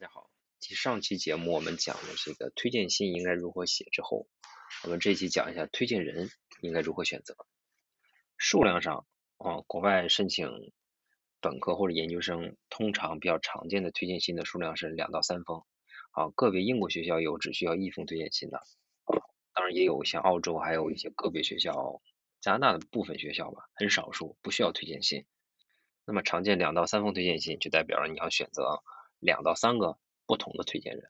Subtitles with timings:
[0.00, 0.30] 大家好，
[0.60, 4.28] 继上期节目我们讲的这个推荐信应该如何写之后，
[4.84, 7.34] 我们这期讲一下推荐人应该如何选择。
[8.36, 9.08] 数量上
[9.38, 10.72] 啊，国外申请
[11.40, 15.64] 本科或者研究生通常比较常见的推荐信的数量是两到三封
[16.12, 18.62] 啊，个别英国学校有只需要一封推荐信的，
[19.52, 22.00] 当然也有像澳洲还有一些个别学校，
[22.40, 25.26] 加拿大的部分学校吧，很少数不需要推荐信。
[26.04, 28.80] 那么常见两到三封推荐信，就代表着你要选择。
[29.20, 31.04] 两到三个不同的推荐人，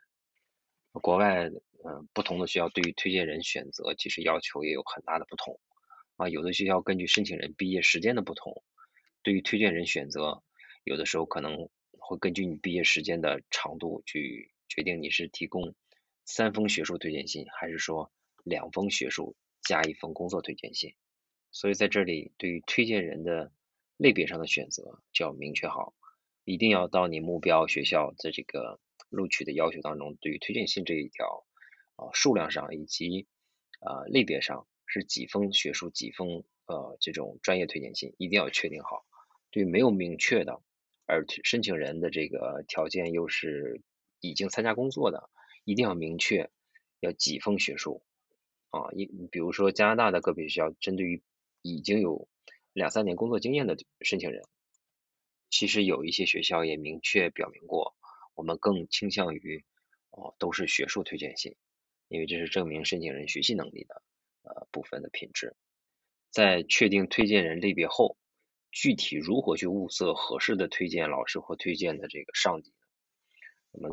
[0.92, 1.50] 国外
[1.84, 5.60] 嗯不同的学校对于推荐人选择其实要求也有很大的不同
[6.16, 8.62] 啊，有的学校根据申请人毕业时间的不同，
[9.22, 10.42] 对于推荐人选择，
[10.84, 11.68] 有的时候可能
[11.98, 15.74] 会根据你毕业时间的长度去决定你是提供
[16.24, 18.10] 三封学术推荐信，还是说
[18.44, 20.94] 两封学术加一封工作推荐信，
[21.52, 23.52] 所以在这里对于推荐人的
[23.96, 25.94] 类别上的选择就要明确好。
[26.48, 28.80] 一定要到你目标学校的这个
[29.10, 31.44] 录取的要求当中，对于推荐信这一条
[31.96, 33.26] 啊数量上以及
[33.80, 39.04] 啊类别上是几封学术几封呃这种专业推荐信，一定要确定好。
[39.50, 40.62] 对没有明确的，
[41.04, 43.82] 而申请人的这个条件又是
[44.20, 45.28] 已经参加工作的，
[45.64, 46.48] 一定要明确
[47.00, 48.02] 要几封学术
[48.70, 48.88] 啊。
[48.92, 51.22] 一比如说加拿大的个别学校，针对于
[51.60, 52.26] 已经有
[52.72, 54.42] 两三年工作经验的申请人。
[55.50, 57.94] 其实有一些学校也明确表明过，
[58.34, 59.64] 我们更倾向于
[60.10, 61.56] 哦都是学术推荐信，
[62.08, 64.02] 因为这是证明申请人学习能力的
[64.42, 65.56] 呃部分的品质。
[66.30, 68.18] 在确定推荐人类别后，
[68.70, 72.72] 具体如何去物色合适的推荐老师或推荐的这个上级，
[73.70, 73.92] 我们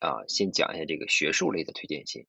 [0.00, 2.26] 啊先讲一下这个学术类的推荐信。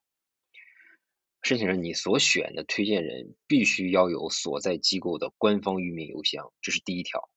[1.42, 7.30] 申请人你所选的推荐人必须要有所在机构的官方域名邮箱，这是第一条。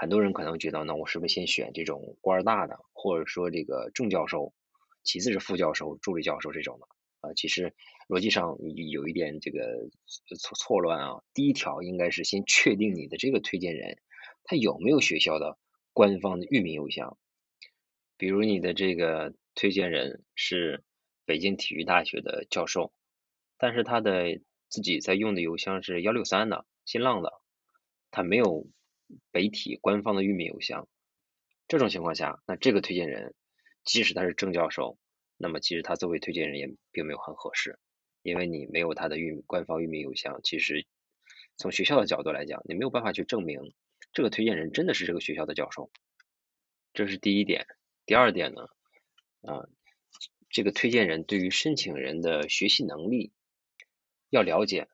[0.00, 4.54] 很多人可能觉得，那我是不是先选这种官儿大的，或者说这个正教授，
[5.02, 6.86] 其次是副教授、助理教授这种的
[7.20, 7.34] 啊？
[7.34, 7.74] 其实
[8.08, 8.56] 逻辑上
[8.90, 9.90] 有一点这个
[10.38, 11.22] 错错乱啊。
[11.34, 13.98] 第一条应该是先确定你的这个推荐人，
[14.44, 15.58] 他有没有学校的
[15.92, 17.18] 官方的域名邮箱。
[18.16, 20.82] 比如你的这个推荐人是
[21.26, 22.90] 北京体育大学的教授，
[23.58, 24.40] 但是他的
[24.70, 27.34] 自己在用的邮箱是幺六三的新浪的，
[28.10, 28.66] 他没有。
[29.30, 30.88] 北体官方的域名邮箱，
[31.68, 33.34] 这种情况下，那这个推荐人
[33.84, 34.98] 即使他是正教授，
[35.36, 37.78] 那么其实他作为推荐人也并没有很合适，
[38.22, 40.86] 因为你没有他的域官方域名邮箱，其实
[41.56, 43.72] 从学校的角度来讲，你没有办法去证明
[44.12, 45.90] 这个推荐人真的是这个学校的教授，
[46.92, 47.66] 这是第一点。
[48.06, 48.68] 第二点呢，
[49.42, 49.68] 啊，
[50.48, 53.32] 这个推荐人对于申请人的学习能力
[54.28, 54.88] 要了解，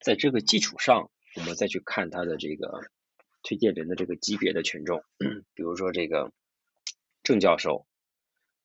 [0.00, 1.10] 在这个基础上。
[1.36, 2.80] 我们再去看他的这个
[3.42, 5.04] 推荐人的这个级别的权重，
[5.54, 6.32] 比如说这个
[7.22, 7.86] 正教授、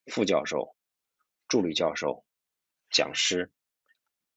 [0.06, 0.76] 副教授、
[1.48, 2.26] 助理教授、
[2.90, 3.52] 讲师。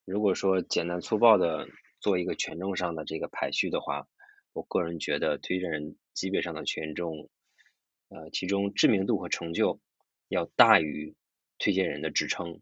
[0.04, 1.68] 如果说简单粗暴的
[2.00, 4.06] 做一个权重上的这个排序的话，
[4.52, 7.30] 我个人觉得推荐人级别上的权重，
[8.08, 9.80] 呃，其中知名度和成就
[10.28, 11.14] 要大于
[11.58, 12.60] 推荐人的职称，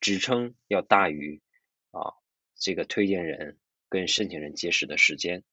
[0.00, 1.42] 职称要大于
[1.90, 2.14] 啊
[2.54, 3.58] 这个推荐人。
[3.88, 5.44] 跟申请人结识的时间，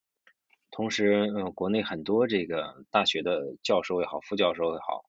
[0.71, 5.05] 同时，嗯，国内很多这个大学的教授也好，副教授也好，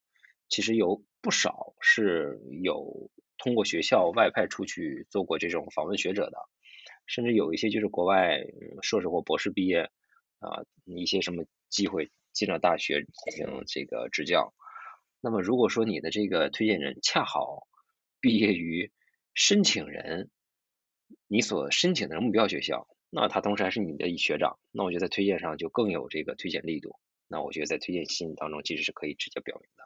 [0.49, 6.37] 其实有不少是有通过学校外派出去做过这种访问学者的，
[7.07, 8.45] 甚至有一些就是国外
[8.83, 9.91] 硕士或博士毕业
[10.41, 14.53] 啊，一些什么机会进了大学进行这个执教。
[15.23, 17.67] 那么，如果说你的这个推荐人恰好
[18.21, 18.93] 毕业于
[19.33, 20.31] 申请人
[21.27, 22.87] 你所申请的目标学校。
[23.17, 26.97] 那他同时还是你的学长，那我觉得在推荐上就更有这个推荐力度。
[27.29, 29.85] 那我觉得在推荐信当中其实是可以直接表明的。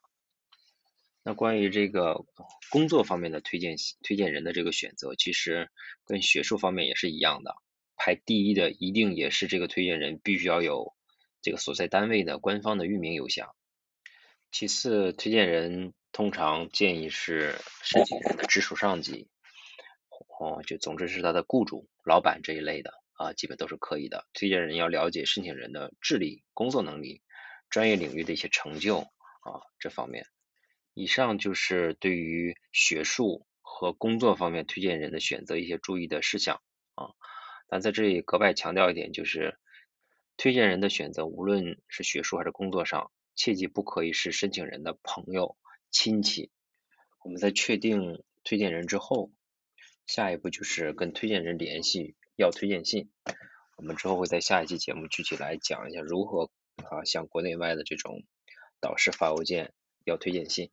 [1.23, 2.25] 那关于这个
[2.71, 5.69] 工作方面的推荐推荐人的这个选择，其实
[6.07, 7.55] 跟学术方面也是一样的。
[7.97, 10.95] 排第一的一定也是这个推荐人必须要有
[11.43, 13.55] 这个所在单位的官方的域名邮箱。
[14.51, 19.29] 其次，推荐人通常建议是申请人的直属上级，
[20.41, 22.98] 哦，就总之是他的雇主、老板这一类的。
[23.19, 24.29] 啊，基本都是可以的。
[24.33, 27.21] 推荐人要了解申请人的智力、工作能力、
[27.69, 30.25] 专业领域的一些成就啊，这方面。
[30.95, 36.63] 以上就是对于学术和工作方面推荐人的选择一些注意的事项
[36.95, 37.11] 啊。
[37.69, 39.59] 但在这里格外强调一点，就是
[40.37, 45.57] 推荐人的选择，无论是学术还是工作上，切记不可以是申请人的朋友、
[45.91, 46.51] 亲戚。
[47.25, 49.33] 我们在确定推荐人之后，
[50.07, 52.15] 下一步就是跟推荐人联系。
[52.39, 53.11] 要推荐信，
[53.77, 58.23] 我们之后会在下一期节目具体来讲一下如何啊向国内外的这种
[58.81, 59.75] 导师发邮件，
[60.05, 60.71] 要推荐信。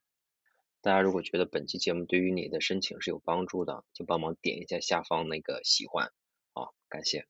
[0.81, 6.11] 大家如果觉得本期节目对于你的申请是有帮助的，就帮忙点一下下方那个喜欢，
[6.53, 7.25] 好，感谢。